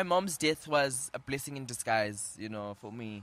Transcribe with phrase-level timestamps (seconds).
[0.00, 3.22] My mom's death was a blessing in disguise, you know, for me.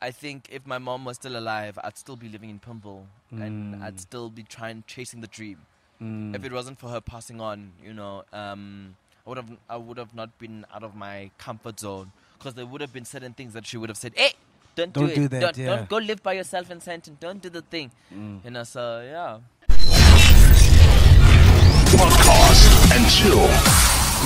[0.00, 3.74] I think if my mom was still alive, I'd still be living in Pimville and
[3.74, 3.82] mm.
[3.82, 5.58] I'd still be trying chasing the dream.
[6.00, 6.36] Mm.
[6.36, 8.94] If it wasn't for her passing on, you know, um,
[9.26, 12.64] I would have I would have not been out of my comfort zone because there
[12.66, 14.32] would have been certain things that she would have said, "Hey,
[14.76, 15.30] don't, Don't do, do it.
[15.32, 15.76] that, Don't, yeah.
[15.76, 17.18] don't go live by yourself in Sandton.
[17.18, 18.44] Don't do the thing." Mm.
[18.44, 19.38] You know, so yeah.
[21.90, 23.48] Podcast and chill.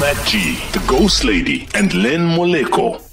[0.01, 3.12] MacG, the Ghost Lady, and Len Moleko.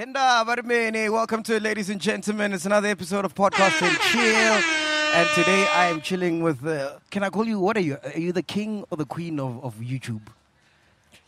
[0.00, 2.54] Yenda Barmene, welcome to it, ladies and gentlemen.
[2.54, 4.22] It's another episode of Podcast and Chill.
[4.22, 6.98] And today I am chilling with the.
[7.10, 7.60] Can I call you?
[7.60, 7.98] What are you?
[8.02, 10.22] Are you the king or the queen of, of YouTube?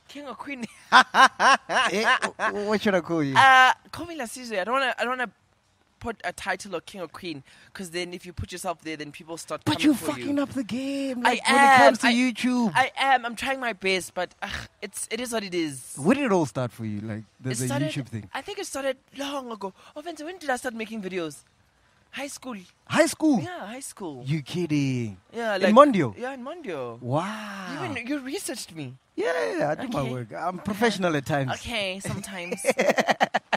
[0.09, 0.64] King or queen?
[1.92, 2.17] Eh,
[2.67, 3.37] what should I call you?
[3.37, 4.59] Uh, call me Lasizwe.
[4.59, 4.98] I don't want to.
[4.98, 5.36] I don't want to
[6.05, 9.12] put a title of king or queen because then if you put yourself there, then
[9.12, 9.62] people start.
[9.64, 10.42] but you're fucking you.
[10.42, 11.19] up the game.
[11.25, 12.12] I Like, when it comes to am.
[12.12, 12.72] I- YouTube.
[12.75, 13.25] I am.
[13.27, 14.34] I'm trying my best, but
[14.83, 15.95] it's it is what it is.
[15.97, 17.00] Where did it all start for you?
[17.12, 18.28] Like the, the started- YouTube thing?
[18.34, 19.73] I think it started long ago.
[19.95, 21.45] Oh, Vince, when did I start making videos?
[22.11, 22.57] High school.
[22.85, 23.41] High school?
[23.41, 24.23] Yeah, high school.
[24.27, 25.17] You kidding?
[25.33, 26.08] yeah, like in Mondio?
[26.18, 27.01] Yeah, in Mondio.
[27.01, 27.73] Wow.
[27.79, 28.86] Even you researched me.
[29.17, 30.29] yeah, yeah, I do my work.
[30.46, 31.52] I'm professional at times.
[31.57, 32.61] Okay, sometimes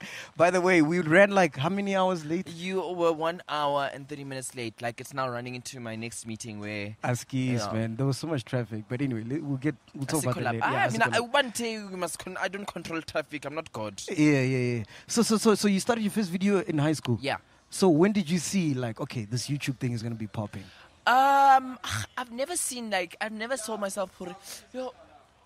[0.36, 2.48] By the way, we ran like how many hours late?
[2.48, 4.80] you were one hour and thirty minutes late.
[4.80, 6.96] Like it's now running into my next meeting where.
[7.04, 7.72] Askis, Yeah.
[7.72, 7.96] man.
[7.96, 8.84] There was so much traffic.
[8.88, 10.60] But anyway, we'll get we'll talk about that later.
[10.64, 12.18] Ah, Yeah, I mean, I, one day we must.
[12.18, 13.44] Con- I don't control traffic.
[13.44, 14.00] I'm not God.
[14.08, 14.84] yeah, yeah, yeah.
[15.06, 17.18] So, so, so, so you started your first video in high school.
[17.20, 17.36] Yeah.
[17.70, 20.64] So when did you see like, okay, this YouTube thing is gonna be popping?
[21.06, 21.78] Um,
[22.16, 24.34] I've never seen like I've never saw myself for
[24.72, 24.92] yo,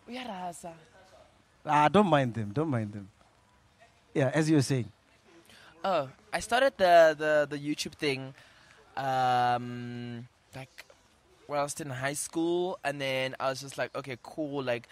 [0.08, 0.72] uyarasa.
[1.64, 2.52] Ah, don't mind them.
[2.52, 3.08] Don't mind them.
[4.14, 4.90] Yeah, as you were saying.
[5.84, 8.34] Oh, I started the the the YouTube thing,
[8.96, 10.84] um, like
[11.46, 14.88] when I was in high school, and then I was just like, okay, cool, like.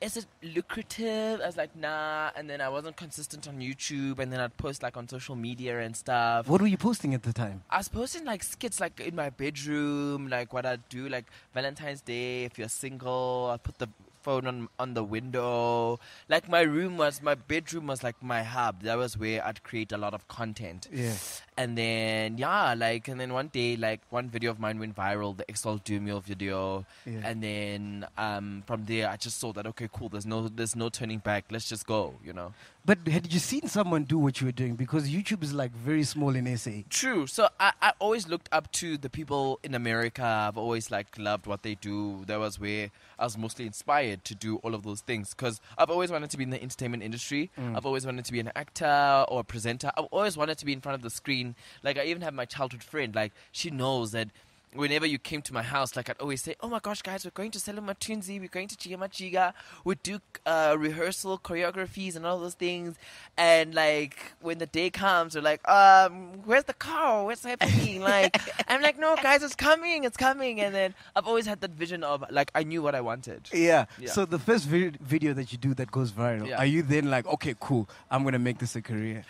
[0.00, 1.40] Is it lucrative?
[1.40, 2.28] I was like, nah.
[2.36, 5.80] And then I wasn't consistent on YouTube, and then I'd post like on social media
[5.80, 6.46] and stuff.
[6.46, 7.62] What were you posting at the time?
[7.70, 12.02] I was posting like skits like in my bedroom, like what I'd do, like Valentine's
[12.02, 12.44] Day.
[12.44, 13.88] If you're single, I put the
[14.24, 16.00] phone on on the window.
[16.28, 18.82] Like my room was my bedroom was like my hub.
[18.82, 20.88] That was where I'd create a lot of content.
[20.92, 21.14] Yeah.
[21.56, 25.36] And then yeah, like and then one day like one video of mine went viral,
[25.36, 26.84] the Excel Dumio video.
[27.06, 27.20] Yeah.
[27.22, 30.08] And then um, from there I just saw that okay, cool.
[30.08, 31.44] There's no there's no turning back.
[31.50, 32.14] Let's just go.
[32.24, 32.52] You know.
[32.86, 34.76] But had you seen someone do what you were doing?
[34.76, 36.70] Because YouTube is like very small in SA.
[36.90, 37.26] True.
[37.26, 40.22] So I, I always looked up to the people in America.
[40.22, 42.24] I've always like loved what they do.
[42.26, 45.88] That was where I was mostly inspired to do all of those things because I've
[45.88, 47.50] always wanted to be in the entertainment industry.
[47.58, 47.74] Mm.
[47.74, 49.90] I've always wanted to be an actor or a presenter.
[49.96, 51.54] I've always wanted to be in front of the screen.
[51.82, 53.14] Like I even have my childhood friend.
[53.14, 54.28] Like she knows that.
[54.74, 57.30] Whenever you came to my house, like I'd always say, "Oh my gosh, guys, we're
[57.30, 59.52] going to Selma Tunzi, we're going to Chiga Machiga,
[59.84, 62.96] we do uh, rehearsal choreographies and all those things."
[63.36, 67.24] And like when the day comes, we're like, um, where's the car?
[67.24, 68.02] What's happening?
[68.14, 70.60] Like, I'm like, no, guys, it's coming, it's coming.
[70.60, 73.48] And then I've always had that vision of like, I knew what I wanted.
[73.52, 73.86] Yeah.
[73.98, 74.10] Yeah.
[74.10, 76.58] So the first vi- video that you do that goes viral, Yeah.
[76.58, 79.24] are you then like, okay, cool, I'm gonna make this a career?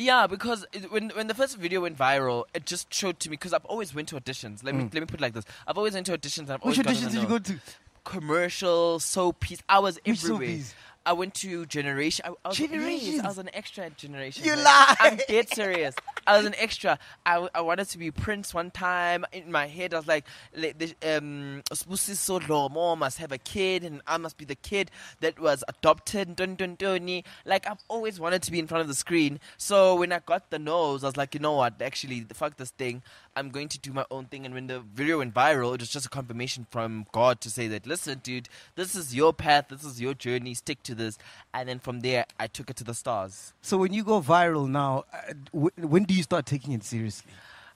[0.00, 3.34] Yeah, because it, when when the first video went viral, it just showed to me
[3.36, 4.64] because I've always went to auditions.
[4.64, 6.48] Let me let me put it like this: I've always went to auditions.
[6.48, 6.66] And I've Mm.
[6.66, 7.60] Which always gotten auditions did you go to?
[8.04, 9.60] Commercial, soapies.
[9.68, 10.48] I was Which everywhere.
[10.48, 10.74] soapies?
[11.10, 12.24] I went to Generation.
[12.24, 14.44] I, I was, yes, I was an extra at Generation.
[14.44, 14.62] You man.
[14.62, 14.96] lie.
[15.00, 15.92] I'm dead serious.
[16.24, 17.00] I was an extra.
[17.26, 19.24] I, I wanted to be Prince one time.
[19.32, 20.24] In my head, I was like,
[20.56, 24.92] like the, um, Sbusiso Dlomo must have a kid, and I must be the kid
[25.18, 26.36] that was adopted.
[26.36, 29.40] Dun, dun, dun, like I've always wanted to be in front of the screen.
[29.56, 31.82] So when I got the nose, I was like, you know what?
[31.82, 33.02] Actually, the fuck this thing.
[33.34, 34.44] I'm going to do my own thing.
[34.44, 37.66] And when the video went viral, it was just a confirmation from God to say
[37.68, 41.18] that, listen, dude, this is your path, this is your journey, stick to this.
[41.52, 43.52] And then from there, I took it to the stars.
[43.62, 47.30] So when you go viral now, uh, w- when do you start taking it seriously?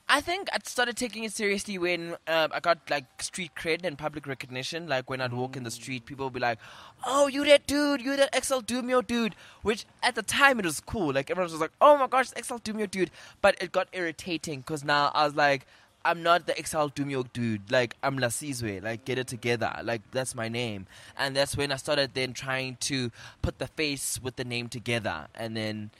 [0.06, 3.97] I think I started taking it seriously when um, I got like street cred and
[3.97, 4.87] public recognition.
[4.87, 6.59] Like when I'd walk in the street, people would be like,
[7.06, 10.79] "Oh, you that dude, you that XL Dumio dude." Which at the time it was
[10.81, 11.15] cool.
[11.15, 13.11] Like everyone was like, "Oh my gosh, XL Dumio dude,"
[13.41, 15.67] but it got irritating because now I was like.
[16.04, 17.70] I'm not the XL Dumio dude.
[17.70, 18.82] Like I'm Lasizwe.
[18.82, 19.72] Like get it together.
[19.82, 20.86] Like that's my name.
[21.16, 23.10] And that's when I started then trying to
[23.42, 25.28] put the face with the name together.
[25.34, 25.90] And then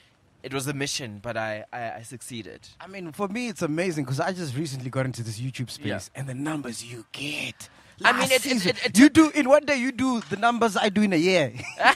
[0.43, 2.67] it was a mission, but I I, I succeeded.
[2.79, 5.87] I mean, for me, it's amazing because I just recently got into this YouTube space,
[6.13, 6.19] Yeah.
[6.19, 7.67] and the numbers you get.
[8.03, 9.77] I mean, it- it- it- it you do in one day.
[9.77, 11.53] You do the numbers I do in a year.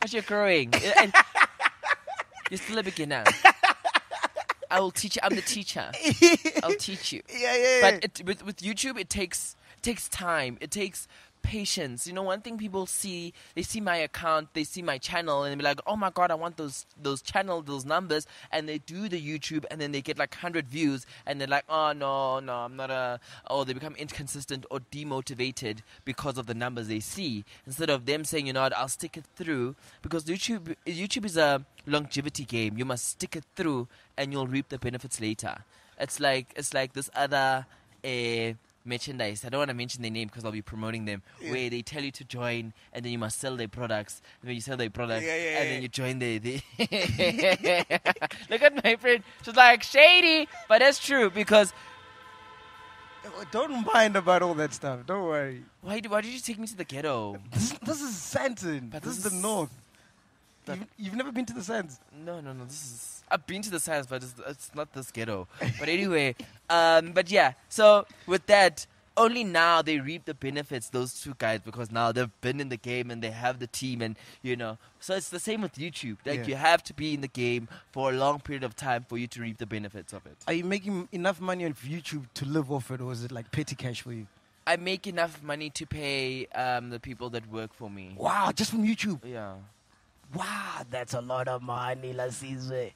[0.00, 0.72] But you're growing.
[2.50, 3.24] You're still a beginner.
[4.70, 5.20] I will teach you.
[5.22, 5.90] I'm the teacher.
[6.62, 7.22] I'll teach you.
[7.28, 7.78] yeah, yeah.
[7.80, 10.58] But it, with with YouTube, it takes takes time.
[10.60, 11.08] It takes
[11.42, 12.06] patience.
[12.06, 15.52] You know, one thing people see, they see my account, they see my channel, and
[15.52, 18.78] they be like, "Oh my god, I want those those channel, those numbers." And they
[18.78, 22.40] do the YouTube, and then they get like hundred views, and they're like, "Oh no,
[22.40, 23.20] no, I'm not a."
[23.50, 28.24] Or they become inconsistent or demotivated because of the numbers they see, instead of them
[28.24, 32.78] saying, "You know what, I'll stick it through," because YouTube YouTube is a longevity game.
[32.78, 35.64] You must stick it through, and you'll reap the benefits later.
[35.98, 37.66] It's like it's like this other.
[38.04, 38.52] Uh,
[38.88, 39.44] merchandise.
[39.44, 41.22] I don't want to mention their name because I'll be promoting them.
[41.40, 44.22] Where they tell you to join, and then you must sell their products.
[44.40, 45.72] And when you sell their products, Yeah, yeah, and yeah.
[45.74, 46.38] then you join their.
[46.38, 46.60] their
[48.50, 49.22] Look at my friend.
[49.44, 51.72] She's like shady, but that's true because
[53.50, 55.06] don't mind about all that stuff.
[55.06, 55.62] Don't worry.
[55.82, 56.00] why?
[56.08, 57.38] Why did you take me to the ghetto?
[57.52, 58.90] This, this is Sandton.
[58.90, 59.70] But this, this is the north.
[60.74, 62.00] You've, you've never been to the sands.
[62.12, 62.64] No, no, no.
[62.64, 63.22] This is.
[63.30, 65.46] I've been to the sands, but it's, it's not this ghetto.
[65.78, 66.34] But anyway,
[66.70, 67.52] um, but yeah.
[67.68, 68.86] So with that,
[69.18, 70.88] only now they reap the benefits.
[70.88, 74.00] Those two guys, because now they've been in the game and they have the team,
[74.00, 74.78] and you know.
[75.00, 76.16] So it's the same with YouTube.
[76.24, 76.46] Like Yeah.
[76.46, 79.26] you have to be in the game for a long period of time for you
[79.26, 80.36] to reap the benefits of it.
[80.46, 83.50] Are you making enough money on YouTube to live off it, or is it like
[83.52, 84.26] petty cash for you?
[84.66, 88.14] I make enough money to pay um, the people that work for me.
[88.16, 89.20] Wow, just from YouTube.
[89.24, 89.54] Yeah.
[90.34, 92.92] Wow, that's a lot of money, Lasizwe.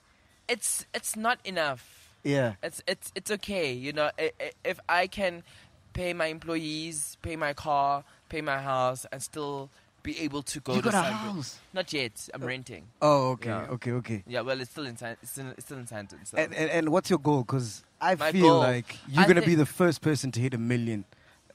[0.49, 2.11] It's it's not enough.
[2.23, 2.55] Yeah.
[2.62, 3.73] it's it's it's okay.
[3.73, 4.11] You know,
[4.64, 5.43] if I can
[5.93, 9.70] pay my employees, pay my car, pay my house, and still
[10.02, 11.58] be able to go You to got a house.
[11.73, 12.29] Not yet.
[12.34, 12.84] I'm renting.
[13.00, 13.67] Oh, okay, Yeah.
[13.70, 14.23] okay, okay.
[14.26, 16.26] Yeah, well, it's still in San, it's, in, it's still in Sandton.
[16.26, 16.37] So.
[16.38, 17.43] And, and, and what's your goal?
[17.43, 20.55] Because I My feel goal- like you're I gonna be the first person to hit
[20.55, 21.05] a million.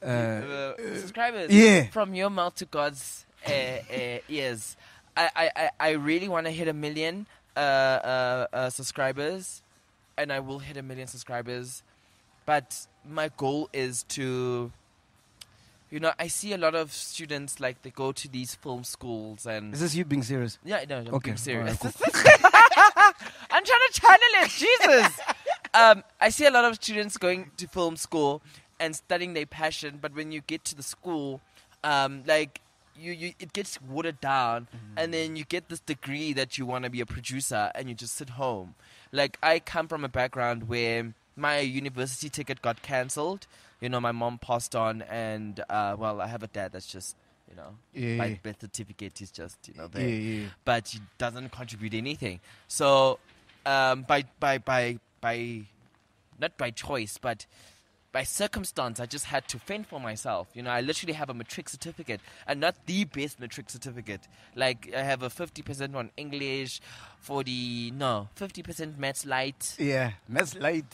[0.02, 1.50] Uh, Uh, subscribers.
[1.50, 1.88] yeah.
[1.90, 4.76] From your mouth to God's uh, uh, ears.
[5.18, 7.26] I, I, I, really want to hit a million
[7.56, 9.62] uh, uh, uh, subscribers,
[10.16, 11.82] and I will hit a million subscribers.
[12.46, 14.70] But my goal is to,
[15.90, 19.44] you know, I see a lot of students like they go to these film schools
[19.44, 20.58] and is this you being serious?
[20.64, 21.76] yeah, no, I'm Okay, being serious.
[21.84, 21.96] alright,
[23.50, 24.50] I'm trying to channel it.
[24.50, 25.20] Jesus.
[25.74, 28.40] um, I see a lot of students going to film school
[28.80, 31.40] and studying their passion, but when you get to the school,
[31.84, 32.60] um, like
[32.98, 36.84] you, you, it gets watered down, and then you get this degree that you want
[36.84, 38.74] to be a producer, and you just sit home.
[39.12, 43.46] Like I come from a background where my university ticket got cancelled.
[43.80, 47.16] You know, my mom passed on, and uh, well, I have a dad that's just.
[47.50, 48.36] You know, Yeah, my yeah.
[48.42, 50.48] birth certificate is just you know there yeah.
[50.66, 52.40] but he doesn't contribute anything.
[52.68, 53.20] So,
[53.64, 55.62] um, by by by by,
[56.38, 57.46] not by choice, but
[58.12, 60.48] by circumstance, I just had to fend for myself.
[60.54, 64.22] You know, I literally have a matric certificate, and not the best matric certificate.
[64.54, 66.80] Like I have a fifty percent on English,
[67.20, 70.86] forty no fifty percent maths light, Yeah, that's light.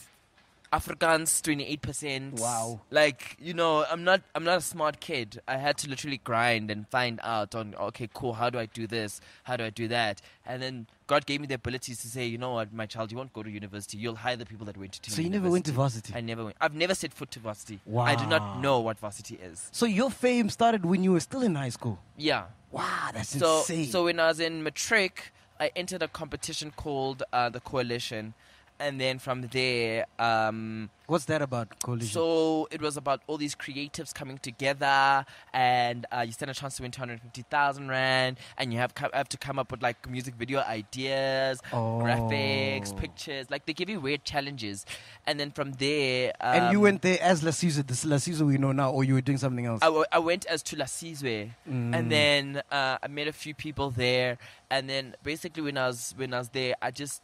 [0.81, 2.35] Eight percent.
[2.41, 2.81] Wow.
[2.91, 5.41] Like you know, I'm not I'm not a smart kid.
[5.47, 8.35] I had to literally grind and find out on okay, cool.
[8.35, 9.21] How do I do this?
[9.45, 10.21] How do I do that?
[10.47, 13.19] And then God gave me the abilities to say, you know what, my child, you
[13.19, 13.99] won't go to university.
[13.99, 14.99] You'll hire the people that went to.
[15.11, 15.23] University.
[15.23, 16.13] So you never went to varsity.
[16.15, 16.57] I never went.
[16.61, 17.81] I've never set foot to varsity.
[17.85, 18.05] Wow.
[18.05, 19.69] I do not know what varsity is.
[19.73, 21.99] So your fame started when you were still in high school.
[22.17, 22.45] Yeah.
[22.71, 23.87] Wow, that's So insane.
[23.87, 28.35] so when I was in matric, I entered a competition called uh, the Coalition,
[28.81, 32.13] and then from there, um, What's that about, Coalition?
[32.13, 36.77] so it was about all these creatives coming together, and uh, you stand a chance
[36.77, 40.35] to win 250,000 rand, and you have co- have to come up with like music
[40.35, 42.97] video ideas, graphics, Oh.
[42.97, 43.51] pictures.
[43.51, 44.87] Like they give you weird challenges,
[45.27, 48.59] and then from there, um, and you went there as La Lasizwe, this Lasizwe we
[48.59, 49.81] know now, or you were doing something else?
[49.83, 51.95] I, w- I went as to La Mm.
[51.95, 54.39] and then uh, I met a few people there,
[54.71, 57.23] and then basically when I was when I was there, I just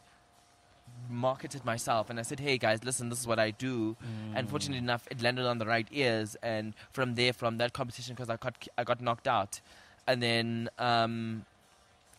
[1.11, 3.95] marketed myself and I said, "Hey guys, listen, this is what I do."
[4.35, 8.15] And fortunately enough, it landed on the right ears, and from there, from that competition,
[8.15, 9.61] because I got I got knocked out,
[10.07, 10.69] and then.
[10.79, 11.45] Um,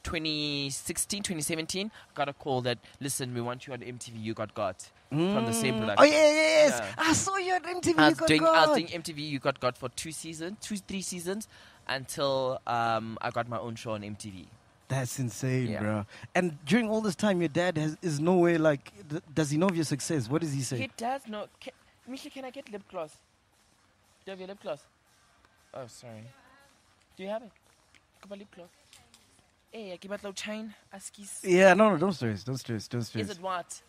[0.04, 4.52] 2016, 2017, I got a call that, listen, we want you on MTV, you got
[4.52, 5.78] got from the same Mm.
[5.78, 6.04] production.
[6.04, 6.80] Oh yeah, yeah, yes.
[6.80, 6.94] Yeah.
[6.98, 7.98] I saw you on MTV.
[7.98, 10.76] I you got doing I was doing MTV You Got Got for two seasons, two
[10.78, 11.46] three seasons,
[11.86, 14.46] until um, I got my own show on MTV.
[14.88, 15.80] That's insane, Yeah.
[15.80, 16.06] bro.
[16.34, 18.92] And during all this time, your dad has, is nowhere like.
[19.08, 20.28] th- Does he know of your success?
[20.28, 20.78] What does he say?
[20.78, 21.46] He does know.
[21.60, 21.72] Can,
[22.06, 23.12] Misha, can I get lip gloss?
[23.12, 23.16] Do
[24.26, 24.82] you have your lip gloss?
[25.72, 26.24] Oh, sorry.
[27.16, 27.50] Do you have it?
[28.22, 28.68] Give a lip gloss.
[29.70, 30.74] Hey, I give a little chain.
[30.94, 31.38] Askis.
[31.42, 33.24] Yeah, no, no, don't stress, don't stress, don't stress.
[33.24, 33.80] Is it what?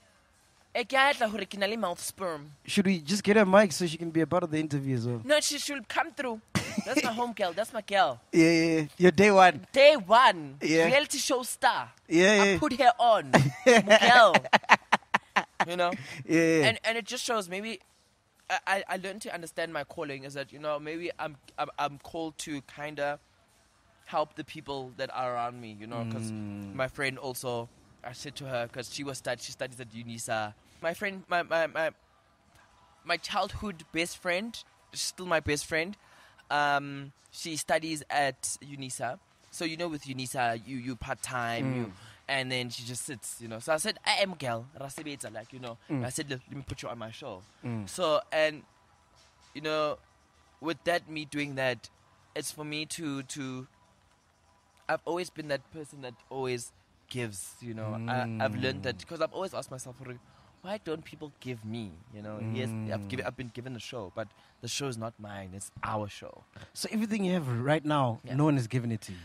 [0.74, 2.52] Eh, ke a tla hore ke na le mouth sperm.
[2.66, 4.96] Should we just get a mic so she can be a part of the interview
[4.96, 5.22] as well?
[5.26, 6.40] No, she should come through.
[6.86, 7.54] That's my home girl.
[7.54, 8.20] That's my girl.
[8.32, 8.86] Yeah, yeah, yeah.
[8.98, 9.68] Your day one.
[9.72, 10.86] Day one, Yeah.
[10.86, 11.92] reality show star.
[12.08, 12.54] Yeah, yeah.
[12.56, 13.32] I put her on.
[13.66, 14.36] Miguel.
[15.68, 15.92] you know?
[16.26, 16.66] yeah.
[16.68, 17.80] And and it just shows maybe
[18.68, 21.98] I, I, learned to understand my calling is that, you know, maybe I'm I'm, I'm
[22.00, 23.20] called to kind of
[24.06, 26.76] help the people that are around me, you know, because Mm.
[26.76, 27.70] my friend also,
[28.04, 30.54] I said to her, because she was stud, she studies at UNISA.
[30.82, 31.92] My friend, my, my, my,
[33.06, 34.62] my childhood best friend,
[34.94, 35.96] still my best friend,
[36.50, 39.20] um, she studies at UNISA.
[39.52, 41.92] So you know, with UNISA, you you part time, you, mm.
[42.28, 43.60] and then she just sits, you know.
[43.60, 45.78] So I said, I am girl, rasebetsa, like you know.
[45.90, 46.06] Mm.
[46.06, 47.42] I said, let, let me put you on my show.
[47.64, 47.88] Mm.
[47.88, 48.64] So and
[49.54, 49.98] you know,
[50.62, 51.90] with that me doing that,
[52.36, 53.68] it's for me to to.
[54.90, 56.72] I've always been that person that always
[57.10, 57.54] gives.
[57.62, 60.18] You know, I, I've learned that because I've always asked myself, "Hore,
[60.64, 61.92] why don't people give me?
[62.16, 63.08] You know, yes, I've mm.
[63.10, 64.30] given, I've been given the show, but
[64.62, 66.44] the show is not mine; it's our show.
[66.74, 68.36] so everything you have right now, Yeah.
[68.36, 69.18] no one has given it to you.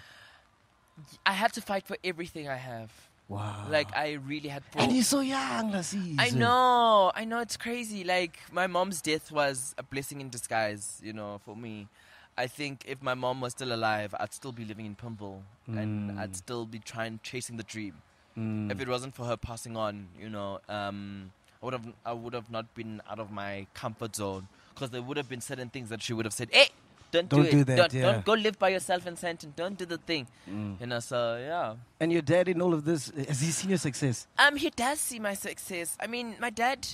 [1.24, 2.90] I had to fight for everything I have.
[3.28, 3.66] Wow.
[3.70, 4.64] Like I really had.
[4.74, 6.16] and for- you're so young, Lasizwe.
[6.18, 8.02] I know, I know, it's crazy.
[8.02, 11.88] Like my mom's death was a blessing in disguise, you know, for me.
[12.36, 16.18] I think if my mom was still alive, I'd still be living in Pimville, and
[16.18, 16.36] I'd mm.
[16.36, 17.94] still be trying chasing the dream.
[18.38, 18.70] Mm.
[18.70, 22.34] If it wasn't for her passing on, you know, um, I would have I would
[22.34, 25.88] have not been out of my comfort zone because there would have been certain things
[25.88, 26.68] that she would have said, "Hey,
[27.10, 27.50] don't, Don't do it.
[27.50, 28.02] do that, Don't, yeah.
[28.12, 29.56] don't go live by yourself in Sandton.
[29.56, 31.74] Don't do the thing." You know, so yeah.
[31.98, 34.28] And your dad in all of this, has he seen your success?
[34.38, 35.96] Um, he does see my success.
[36.00, 36.86] I mean, my dad.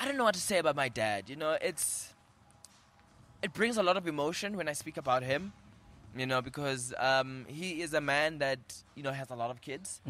[0.00, 1.28] I don't know what to say about my dad.
[1.28, 2.14] You know, it's.
[3.42, 5.52] It brings a lot of emotion when I speak about him.
[6.16, 8.58] You know, because um, he is a man that
[8.96, 10.00] you know has a lot of kids,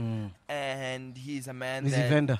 [0.49, 2.38] and he's a man Is he that vendor?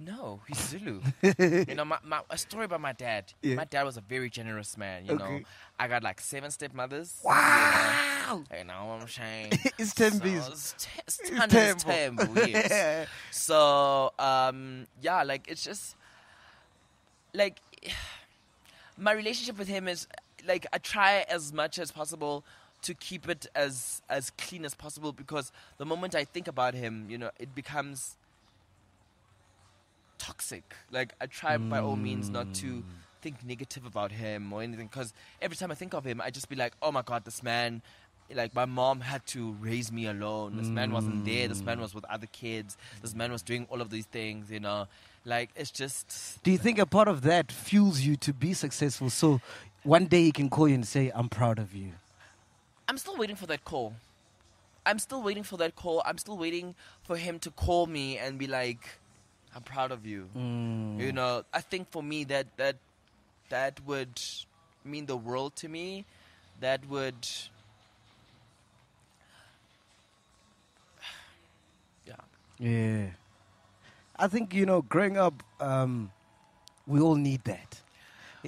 [0.00, 1.00] no, he's Zulu.
[1.68, 3.32] you know, my, my, a story about my dad.
[3.42, 3.56] Yeah.
[3.56, 5.04] My dad was a very generous man.
[5.06, 5.40] You know,
[5.78, 7.20] I got like seven stepmothers.
[7.24, 8.44] Wow.
[8.56, 9.52] You know what I'm saying?
[9.78, 10.46] It's 10 so bees.
[10.46, 12.34] It's, t- it's It's 10, it's tempo.
[12.34, 13.08] 10, yes.
[13.32, 15.96] So um, yeah, like it's just
[17.34, 17.60] like
[18.96, 20.06] my relationship with him is
[20.46, 22.44] like I try as much as possible
[22.82, 27.06] to keep it as as clean as possible because the moment I think about him,
[27.08, 28.16] you know, it becomes
[30.18, 30.74] toxic.
[30.90, 32.80] Like I try by all means not to hmm.
[33.22, 36.48] think negative about him or anything because every time I think of him, I just
[36.48, 37.82] be like, oh my god, this man.
[38.30, 40.58] Like my mom had to raise me alone.
[40.58, 41.48] This man wasn't there.
[41.48, 42.12] This man was with hmm.
[42.12, 42.76] other kids.
[43.00, 44.50] This man was doing all of these things.
[44.50, 44.86] You know,
[45.24, 49.08] like it's just Do you think a part of that fuels you to be successful?
[49.08, 49.40] So
[49.88, 51.92] one day he can call you and say, I'm proud of you.
[52.86, 53.94] I'm still waiting for that call.
[54.84, 56.02] I'm still waiting for that call.
[56.04, 58.98] I'm still waiting for him to call me and be like,
[59.54, 60.28] "I'm proud of you."
[60.98, 62.76] You know, I think for me that that
[63.48, 64.20] that would
[64.84, 66.04] mean the world to me.
[66.60, 67.26] That would,
[72.06, 72.14] yeah.
[72.58, 73.06] Yeah.
[74.16, 76.10] I think, you know, growing up, um,
[76.86, 77.80] we all need that.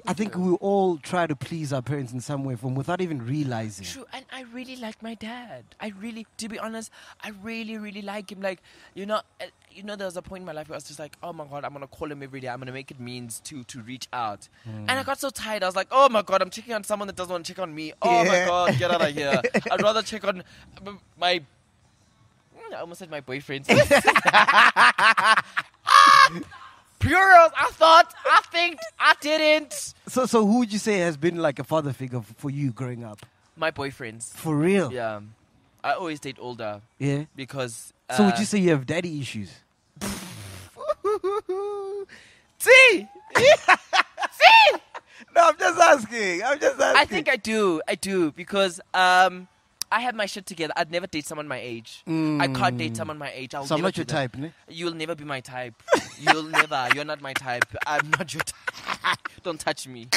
[0.07, 3.25] I think we all try to please our parents in some way from without even
[3.27, 3.85] realizing.
[3.87, 5.65] True, and I really like my dad.
[5.81, 6.91] I really, to be honest,
[7.23, 8.41] I really, really like him.
[8.41, 8.63] Like,
[8.95, 10.85] you know, uh, you know, there was a point in my life where I was
[10.85, 12.49] just like, oh my god, I'm gonna call him every day.
[12.49, 14.49] I'm gonna make it means to to reach out.
[14.65, 14.87] Hmm.
[14.89, 15.63] And I got so tired.
[15.63, 17.61] I was like, oh my god, I'm checking on someone that doesn't want to check
[17.61, 17.93] on me.
[18.01, 19.41] Oh my god, get out of here.
[19.71, 20.45] I'd rather check on
[21.19, 21.41] my.
[21.41, 23.67] Mm, I almost said my boyfriend.
[25.93, 26.67] Ah!
[27.01, 27.53] Plurals.
[27.57, 28.13] I thought.
[28.25, 28.79] I think.
[28.99, 29.95] I didn't.
[30.07, 33.05] So, so who would you say has been like a father figure for you growing
[33.05, 33.25] up?
[33.57, 34.33] My boyfriends.
[34.35, 34.93] For real?
[34.93, 35.21] Yeah.
[35.83, 37.25] I always date older Yeah.
[37.35, 37.93] because.
[38.17, 39.51] So would uh, you say you have daddy issues?
[42.59, 43.09] See.
[45.35, 46.43] No, I'm just asking.
[46.43, 47.01] I'm just asking.
[47.01, 47.81] I think I do.
[47.87, 49.47] I do because um,
[49.93, 50.73] I have my shit together.
[50.77, 52.03] I'd never date someone my age.
[52.07, 53.55] I can't date someone my age.
[53.55, 54.53] I'll So I'm not your type, ne?
[54.69, 55.75] You'll never be my type.
[56.19, 56.89] You'll never.
[56.95, 57.65] You're not my type.
[57.87, 59.19] I'm not your type.
[59.43, 60.07] Don't touch me.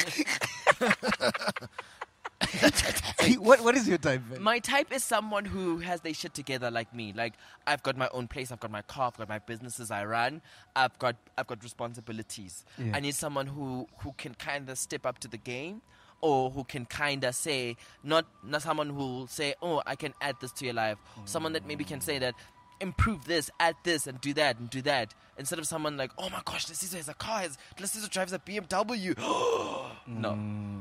[3.38, 4.42] what What is your type, man?
[4.42, 7.14] My type is someone who has their shit together like me.
[7.14, 7.34] Like
[7.66, 10.42] I've got my own place, I've got my car, I've got my businesses I run,
[10.76, 12.64] I've got I've got responsibilities.
[12.78, 12.92] Yeah.
[12.96, 15.82] I need someone who who can kind of step up to the game
[16.24, 20.14] or who can kind of say not not someone who will say, "Oh, I can
[20.22, 22.34] add this to your life." Someone that maybe can say that
[22.80, 26.30] improve this, add this and do that and do that instead of someone like, "Oh
[26.30, 29.16] my gosh, Lasizwe has a car, has- Lasizwe drives a BMW."
[30.08, 30.32] no.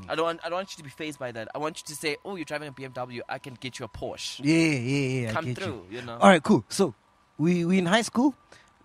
[0.09, 1.49] I don't want I don't want you to be phased by that.
[1.55, 3.89] I want you to say, "Oh, you're driving a BMW, I can get you a
[3.89, 5.33] Porsche." Yeah, yeah, yeah.
[5.33, 5.65] Come get you.
[5.65, 6.19] through, you know.
[6.19, 6.65] All right, cool.
[6.69, 6.95] So
[7.37, 8.35] we we in high school.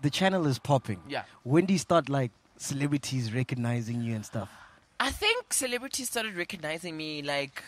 [0.01, 1.01] The channel is popping.
[1.07, 1.23] Yeah.
[1.43, 4.49] When do you start like celebrities recognizing you and stuff?
[4.99, 7.63] I think celebrities started recognizing me like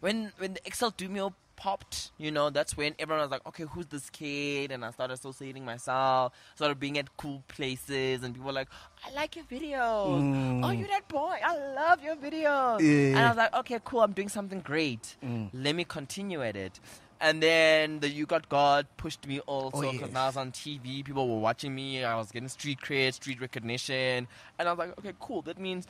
[0.00, 3.86] when when the Excel Dumio popped, you know, that's when everyone was like, okay, who's
[3.86, 4.70] this kid?
[4.70, 8.68] And I started associating myself, started being at cool places, and people were like,
[9.04, 10.22] I like your videos.
[10.22, 10.64] Mm.
[10.64, 11.36] Oh, you're that boy?
[11.44, 12.80] I love your videos.
[12.80, 13.08] Yeah.
[13.08, 15.16] And I was like, okay, cool, I'm doing something great.
[15.24, 15.50] Mm.
[15.52, 16.78] Let me continue at it.
[17.20, 20.12] And then the You Got God pushed me also Oh, because yes.
[20.12, 23.40] now I was on TV, people were watching me, I was getting street cred, street
[23.40, 25.86] recognition, and I was like, okay, cool, that means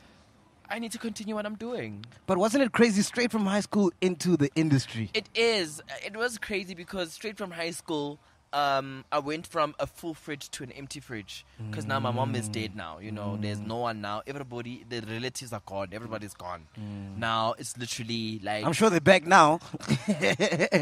[0.69, 2.03] I need to continue what I'm doing.
[2.25, 5.09] But wasn't it crazy straight from high school into the industry?
[5.13, 5.81] It is.
[6.05, 8.19] It was crazy because straight from high school,
[8.53, 12.35] um, I went from a full fridge to an empty fridge because now my mom
[12.35, 12.75] is dead.
[12.75, 14.21] Now you know, there's no one now.
[14.25, 15.89] Everybody, the relatives are gone.
[15.91, 16.67] Everybody's gone.
[16.79, 17.17] Mm.
[17.17, 19.59] Now it's literally like, I'm sure they're back now.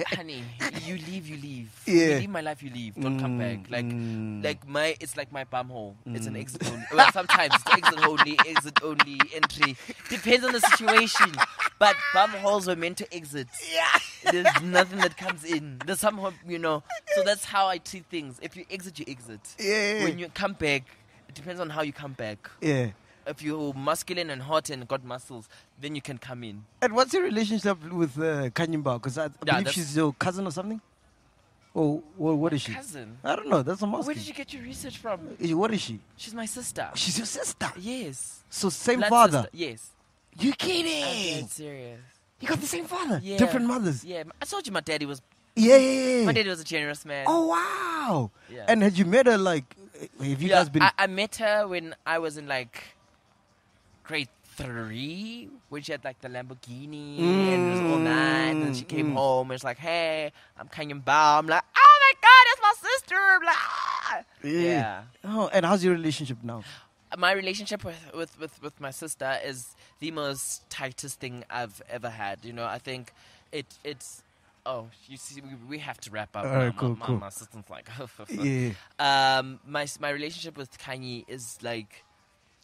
[0.07, 0.43] honey,
[0.85, 1.81] you leave, you leave.
[1.85, 1.93] Yeah.
[1.93, 2.95] You leave my life, you leave.
[2.95, 3.71] Don't come mm, back.
[3.71, 4.43] Like, mm.
[4.43, 5.95] like my, it's like my bum hole.
[6.05, 6.85] It's an exit only.
[6.93, 9.75] Well, sometimes it's exit only, exit only entry.
[10.09, 11.31] Depends on the situation.
[11.79, 13.47] But bum holes were meant to exit.
[13.71, 14.31] Yeah.
[14.31, 15.81] There's nothing that comes in.
[15.85, 16.83] There's somehow, you know.
[17.15, 18.37] So that's how I treat things.
[18.41, 19.39] If you exit, you exit.
[19.57, 20.03] Yeah.
[20.03, 20.83] When you come back,
[21.29, 22.49] it depends on how you come back.
[22.61, 22.89] yeah.
[23.25, 25.49] If you're masculine and hot and got muscles,
[25.81, 26.63] then you can come in.
[26.81, 28.93] And what's your relationship with uh, Khanyi Mbau?
[29.01, 30.79] Because I, I Yeah, believe she's your cousin or something.
[31.73, 32.73] Or what, what is she?
[32.73, 33.17] Cousin.
[33.25, 33.63] I don't know.
[33.63, 35.19] That's a Where did you get your research from?
[35.57, 35.99] What is she?
[36.15, 36.89] She's my sister.
[36.95, 37.67] She's your sister.
[37.77, 38.43] Yes.
[38.49, 39.37] So same Blood father.
[39.41, 39.49] sister.
[39.53, 39.89] Yes.
[40.39, 41.03] You kidding?
[41.03, 41.47] I'm kidding?
[41.47, 41.99] serious.
[42.39, 43.19] You got the same father.
[43.21, 43.37] Yeah.
[43.37, 44.05] Different mothers.
[44.05, 44.23] Yeah.
[44.41, 45.21] I told you my daddy was
[45.57, 46.25] Yeah, yeah, yeah.
[46.25, 47.25] my dad was a generous man.
[47.27, 48.31] Oh wow!
[48.49, 48.65] Yeah.
[48.67, 49.75] And had you met her like?
[50.19, 50.83] Have you yeah, guys been?
[50.83, 52.83] I, I met her when I was in like
[54.03, 58.51] grade three, when she had like the Lamborghini and it was all night.
[58.51, 62.13] And she came home and it's like, "Hey, I'm Khanyi Mbau." I'm like, "Oh my
[62.21, 65.01] God, that's my sister!" I'm like, "Ah." yeah.
[65.23, 66.63] Oh, and how's your relationship now?
[67.17, 72.09] my relationship with, with, with, with my sister is the most tightest thing I've ever
[72.09, 72.43] had.
[72.43, 73.13] You know, I think
[73.51, 74.23] it it's
[74.67, 76.45] oh you see we, we have to wrap up.
[76.45, 76.79] All right, now.
[76.79, 77.15] cool, my, cool.
[77.15, 77.87] My, my assistant's like
[78.29, 78.71] Yeah.
[78.99, 82.03] um my my relationship with Khanyi is like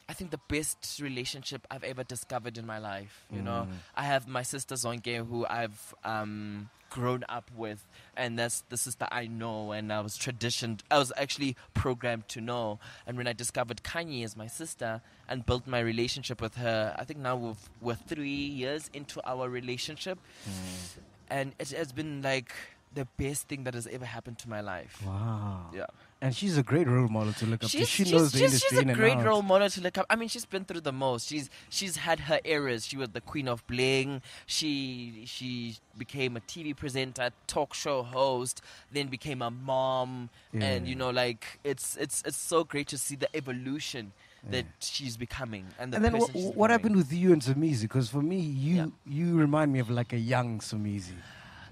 [0.10, 3.24] I think the best relationship I've ever discovered in my life.
[3.32, 3.76] You know, Mm.
[3.96, 7.88] I have my sister Zonke who I've um, grown up with,
[8.18, 10.84] and that's the sister I know, and I was traditioned.
[10.92, 12.80] I was actually programmed to know.
[13.08, 17.06] And when I discovered Khanyi as my sister and built my relationship with her, I
[17.06, 18.28] think now we've, we're three
[18.62, 21.00] years into our relationship, Mm.
[21.30, 22.52] And it has been like
[22.94, 25.02] the best thing that has ever happened to my life.
[25.06, 25.70] Wow.
[25.74, 25.86] Yeah.
[26.22, 27.78] And she's a great role model to look up to.
[27.80, 30.06] She she's, knows the she's, industry she's a great role model to look up.
[30.10, 31.28] I mean, she's been through the most.
[31.28, 32.86] She's she's had her eras.
[32.86, 34.22] She was the queen of bling.
[34.46, 40.96] She she became a TV presenter, talk show host, then became a mom, and you
[40.96, 44.14] know, like it's it's it's so great to see the evolution
[44.50, 45.66] that she's becoming.
[45.80, 47.84] And the And then person what, what happened with you and Somizi?
[47.84, 48.86] Because for me, you Yeah.
[49.06, 51.14] you remind me of like a young Somizi.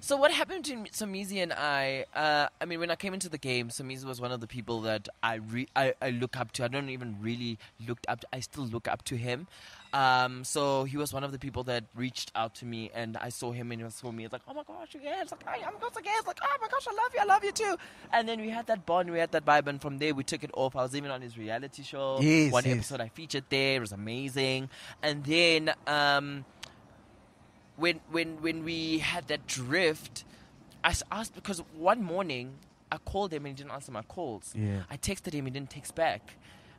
[0.03, 2.05] So what happened to Somizi and I?
[2.15, 4.81] Uh, I mean, when I came into the game, Somizi was one of the people
[4.81, 6.63] that I, re- I I look up to.
[6.63, 8.21] I don't even really looked up.
[8.21, 9.47] To, I still look up to him.
[9.93, 13.29] Um, so he was one of the people that reached out to me, and I
[13.29, 14.23] saw him, and he saw me.
[14.23, 15.19] It's like, oh my gosh, again!
[15.21, 16.13] It's like, oh my gosh, again!
[16.17, 17.75] It's like, oh my gosh, I love you, I love you too.
[18.13, 20.43] And then we had that bond, we had that vibe, and from there we took
[20.43, 20.75] it off.
[20.75, 22.19] I was even on his reality show.
[22.21, 22.75] Yes, one yes.
[22.75, 23.75] episode I featured there.
[23.75, 24.69] It was amazing.
[25.01, 25.73] And then.
[25.87, 26.45] Um,
[27.81, 30.23] when when when we had that drift,
[30.83, 32.53] I asked because one morning
[32.91, 34.53] I called him and he didn't answer my calls.
[34.55, 34.83] Yeah.
[34.89, 36.35] I texted him, he didn't text back.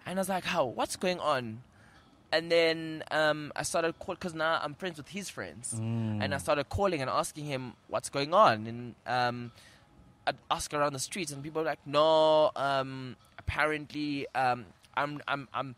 [0.07, 0.65] And I was like, how?
[0.67, 1.63] What's going on?
[2.33, 5.75] And then um, I started call because now I'm friends with his friends,
[6.23, 8.67] and I started calling and asking him what's going on.
[8.67, 9.53] And um,
[10.27, 14.65] I'd ask around the streets, and people were like, "No, um, apparently, um,
[14.97, 15.75] I'm I'm I'm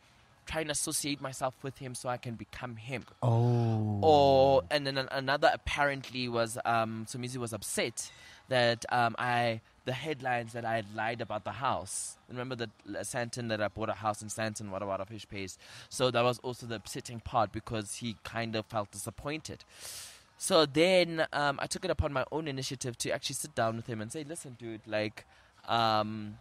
[0.46, 3.98] trying to associate myself with him so I can become him." Oh.
[4.00, 8.10] Or and then another apparently was um, Somizi was upset
[8.48, 12.16] that um, I the headlines that I had lied about the house.
[12.28, 15.28] Remember that uh, Sandton that I bought a house in Sandton, what about a fish
[15.28, 15.58] paste?
[15.88, 19.64] So that was also the upsetting part because he kind of felt disappointed.
[20.36, 23.86] So then um, I took it upon my own initiative to actually sit down with
[23.86, 25.24] him and say, "Listen, dude, like."
[25.68, 26.38] Um,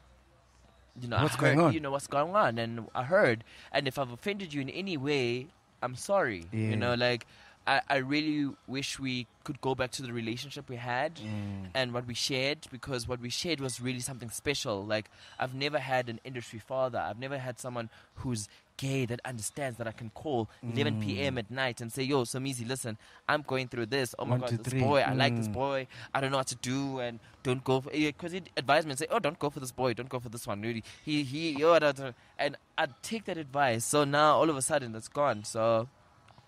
[1.01, 1.73] you know, I What's going on?
[1.73, 4.95] You know what's going on, and I heard, and if I've offended you in any
[4.95, 5.47] way,
[5.81, 6.45] I'm sorry.
[6.51, 6.69] Yeah.
[6.69, 7.25] You know, like
[7.65, 11.69] I, I really wish we could go back to the relationship we had Mm.
[11.73, 14.83] and what we shared because what we shared was really something special.
[14.85, 16.99] Like I've never had an industry father.
[16.99, 21.01] I've never had someone who's gay that understands that I can call 11 Mm.
[21.01, 21.37] p.m.
[21.37, 22.97] at night and say, "Yo, Somizi, listen,
[23.29, 24.15] I'm going through this.
[24.19, 24.79] Oh my One, God, two, this three.
[24.81, 24.99] boy.
[25.01, 25.53] I like this Mm.
[25.53, 25.87] boy.
[26.13, 28.99] I don't know what to do, and don't go for because he advised me and
[28.99, 29.93] say, "Oh, don't go for this boy.
[29.93, 30.61] Don't go for this one.
[30.61, 33.85] Really, he he yo." da, da," And I'd take that advice.
[33.85, 35.43] So now all of a sudden that's gone.
[35.43, 35.87] So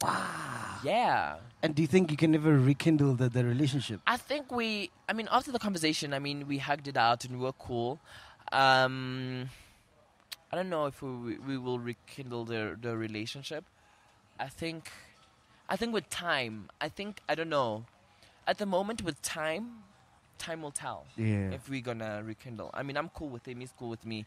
[0.06, 0.78] Wow.
[0.84, 1.36] yeah.
[1.64, 4.00] And do you think you can ever rekindle the, the relationship?
[4.06, 7.38] I think we, I mean, after the conversation, I mean, we hugged it out and
[7.40, 8.00] we were cool.
[8.52, 9.50] Um,
[10.52, 13.64] I don't know if we, we will rekindle the, the relationship.
[14.40, 14.92] I think,
[15.70, 17.86] I think with time, I think, I don't know.
[18.48, 19.84] At the moment, with time,
[20.38, 21.50] time will tell Yeah.
[21.52, 22.70] if we're gonna rekindle.
[22.74, 24.26] I mean, I'm cool with him, he's cool with me.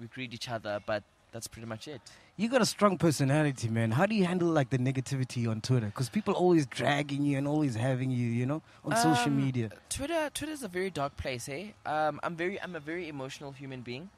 [0.00, 2.00] We greet each other, but that's pretty much it.
[2.36, 3.90] You got a strong personality, man.
[3.92, 5.86] How do you handle like the negativity on Twitter?
[5.86, 9.70] Because people always dragging you and always having you, you know, on social Um, media.
[9.88, 11.68] Twitter, Twitter is a very dark place, eh?
[11.86, 14.10] Um, I'm very, I'm a very emotional human being.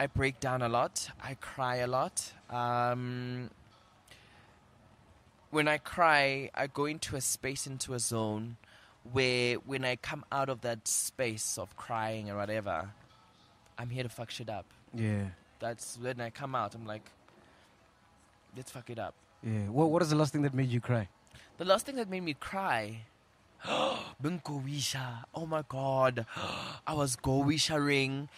[0.00, 1.10] I break down a lot.
[1.22, 2.32] I cry a lot.
[2.50, 3.50] Um,
[5.50, 8.56] when I cry, I go into a space, into a zone,
[9.12, 12.90] where when I come out of that space of crying or whatever,
[13.78, 14.66] I'm here to fuck shit up.
[14.94, 15.28] Yeah,
[15.60, 16.74] That's when I come out.
[16.74, 17.02] I'm like,
[18.56, 19.14] let's fuck it up.
[19.42, 19.68] yeah.
[19.68, 21.08] What What is the last thing that made you cry?
[21.58, 23.00] The last thing that made me cry,
[24.22, 25.24] Bunkowisha.
[25.34, 26.26] Oh my god,
[26.86, 28.28] I was go ring,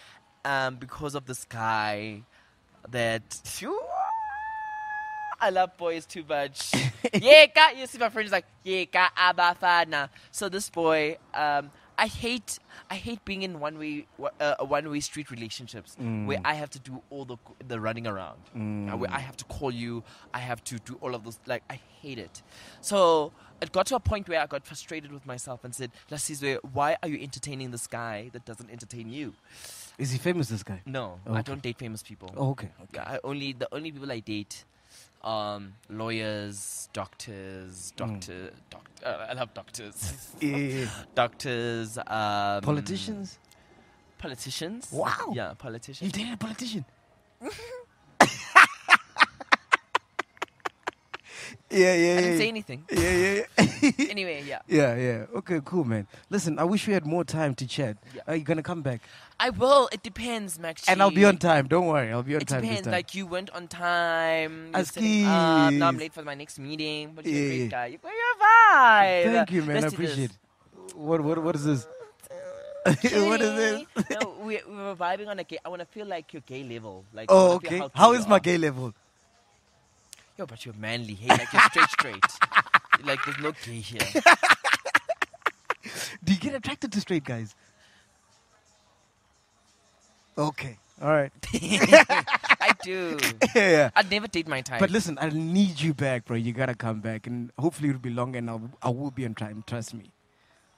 [0.45, 2.23] um, because of this guy
[2.91, 3.23] that.
[5.43, 6.71] I love boys too much.
[7.15, 10.11] yeah, ka, you see my friend is like, yeah, ka abafana.
[10.31, 12.59] So this boy, um, I hate,
[12.89, 14.07] I hate being in one way,
[14.41, 17.37] uh, one way street relationships where I have to do all the
[17.69, 21.15] the running around, uh, where I have to call you, I have to do all
[21.15, 21.39] of those.
[21.47, 22.43] Like I hate it.
[22.81, 26.59] So it got to a point where I got frustrated with myself and said, Lasizwe,
[26.73, 29.35] why are you entertaining this guy that doesn't entertain you?
[29.99, 30.49] Is he famous?
[30.49, 30.81] This guy?
[30.87, 32.33] No, I don't date famous people.
[32.35, 32.71] Oh, okay.
[32.85, 32.93] okay.
[32.95, 34.65] Yeah, I only the only people I date,
[35.23, 43.39] um, lawyers, doctors, doctor, doc, uh, I love doctors, Yeah, doctors, um, Politicians?
[44.19, 44.89] politicians.
[44.93, 45.33] Wow.
[45.33, 46.07] Yeah, politicians.
[46.07, 46.85] You dated a politician?
[51.71, 52.19] yeah, yeah, yeah.
[52.19, 52.85] I didn't say anything.
[52.91, 53.91] Yeah, yeah, yeah.
[54.11, 55.27] anyway, yeah, yeah, yeah.
[55.39, 56.07] Okay, cool, man.
[56.29, 57.97] Listen, I wish we had more time to chat.
[58.15, 58.23] Yeah.
[58.27, 59.01] Are you gonna come back?
[59.39, 59.89] I will.
[59.93, 60.87] It depends, Max.
[60.89, 61.67] And I'll be on time.
[61.69, 62.87] Don't worry, I'll be on It time this depends.
[62.87, 62.93] time.
[62.93, 64.71] Like you went on time.
[64.75, 65.25] You're setting Askies.
[65.25, 65.31] up.
[65.31, 67.13] Ah, now I'm late for my next meeting.
[67.15, 67.49] But you're a Yeah.
[67.57, 67.87] great guy.
[67.87, 69.33] You're your vibe.
[69.33, 69.81] Thank you, man.
[69.81, 70.37] Let's I appreciate it.
[70.97, 71.87] What, what, what is this?
[72.87, 73.87] what is this?
[74.11, 75.59] no, we, we were vibing on a gay.
[75.65, 77.05] I want to feel like your gay level.
[77.13, 77.79] Like, Oh, okay.
[77.79, 78.95] how, How is my gay level?
[80.41, 81.13] Yo, but you're manly.
[81.13, 82.25] Hey, like you're straight, straight.
[83.05, 84.01] like there's no gay here.
[86.25, 87.55] Do you get attracted to straight guys?
[90.39, 90.79] Okay.
[91.03, 91.31] All right.
[91.53, 93.19] I do.
[93.55, 93.91] yeah, yeah.
[93.95, 94.81] I'd never date my type.
[94.81, 96.39] But listen, I need you back, bro.
[96.39, 99.35] You gotta come back, and hopefully it'll be long, and I'll, I will be on
[99.35, 99.63] time.
[99.67, 100.11] Trust me.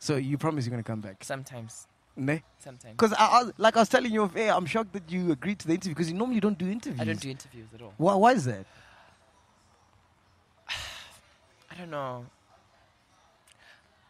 [0.00, 2.42] So you promise you're gonna come back, sometimes, ne?
[2.58, 2.96] sometimes.
[2.96, 5.60] Because I, I, like I was telling you off air, I'm shocked that you agreed
[5.60, 7.00] to the interview because you normally don't do interviews.
[7.00, 7.94] I don't do interviews at all.
[7.96, 8.66] Why, why is that?
[11.72, 12.26] I don't know.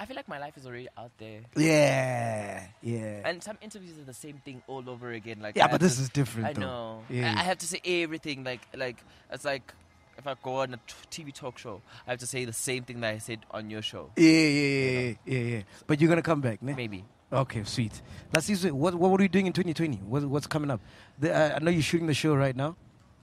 [0.01, 1.43] I feel like my life is already out there.
[1.57, 3.21] Yeah, yeah.
[3.25, 5.39] And some interviews are the same thing all over again.
[5.41, 6.49] Like yeah, but this to- is different.
[6.49, 6.61] I though.
[6.61, 7.03] know.
[7.09, 7.35] I, Yeah.
[7.39, 8.43] I have to say everything.
[8.43, 8.97] Like like
[9.31, 9.73] it's like
[10.19, 10.79] if I go on a
[11.11, 13.71] t- TV talk show, I have to say the same thing that I said on
[13.71, 14.11] your show.
[14.17, 15.63] Yeah, yeah, yeah, yeah, yeah, yeah.
[15.87, 16.75] But you're gonna come back, ne?
[16.75, 17.05] Maybe.
[17.33, 18.03] Okay, sweet.
[18.35, 18.71] Let's see.
[18.73, 19.99] What what are you doing in 2020?
[19.99, 20.81] What, what's coming up?
[21.21, 22.75] The, uh, I know you're shooting the show right now.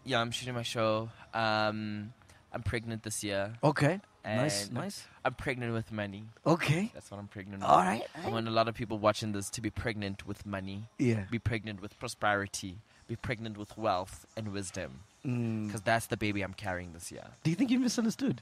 [0.05, 1.09] Yeah, I'm shooting my show.
[1.33, 2.13] Um,
[2.53, 3.53] I'm pregnant this year.
[3.63, 3.99] Okay.
[4.25, 5.07] Nice, and nice.
[5.25, 6.25] I'm pregnant with money.
[6.45, 6.91] Okay.
[6.93, 7.85] That's what I'm pregnant All with.
[7.87, 11.23] right, I want a lot of people watching this to be pregnant with money, Yeah.
[11.31, 12.77] be pregnant with prosperity,
[13.07, 14.99] be pregnant with wealth and wisdom.
[15.25, 15.67] Mm.
[15.67, 17.23] Because that's the baby I'm carrying this year.
[17.43, 18.41] Do you think you misunderstood?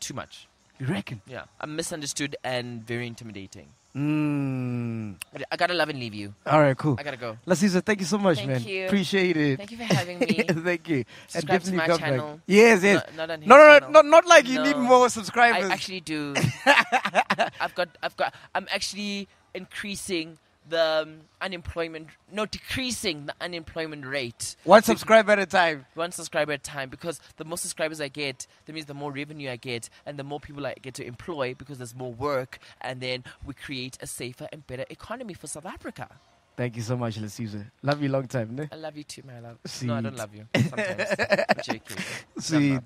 [0.00, 0.48] Too much.
[0.78, 1.22] You reckon?
[1.26, 1.44] Yeah.
[1.60, 3.68] I'm misunderstood and very intimidating.
[3.96, 5.14] Mm.
[5.52, 6.34] I gotta love and leave you.
[6.46, 6.96] All right, cool.
[6.98, 7.38] I gotta go.
[7.46, 8.62] Lasizwe, thank you so much, Thank man.
[8.64, 8.86] you.
[8.86, 9.56] Appreciate it.
[9.56, 10.42] Thank you for having me.
[10.48, 11.04] thank you.
[11.28, 12.30] Subscribe to my come channel.
[12.32, 12.40] back.
[12.46, 13.04] Yes, yes.
[13.12, 13.90] No- not on his no, no, no, channel.
[13.92, 15.70] not, not like you need more subscribers.
[15.70, 16.34] I actually do.
[16.66, 24.56] I've got, I've got, I'm actually increasing the um, unemployment, no, decreasing the unemployment rate.
[24.64, 25.86] One subscriber at a time.
[25.94, 29.12] One subscriber at a time because the more subscribers I get, that means the more
[29.12, 32.58] revenue I get, and the more people I get to employ because there's more work,
[32.80, 36.08] and then we create a safer and better economy for South Africa.
[36.56, 37.68] Thank you so much, Lasizwe.
[37.82, 38.68] Love you long time, ne?
[38.70, 39.58] I love you too, my love.
[39.82, 40.18] No, I don't Sweet.
[40.18, 40.46] love you.
[40.62, 41.14] Sometimes.
[41.48, 41.96] I'm joking.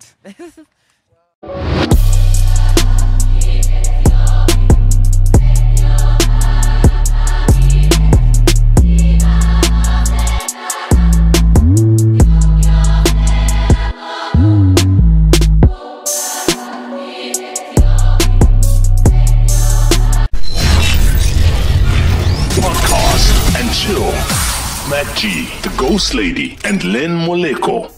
[1.42, 2.24] Sweet.
[25.88, 27.97] Ghost Lady, and Len Moleko.